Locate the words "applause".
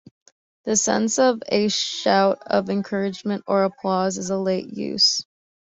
3.65-4.17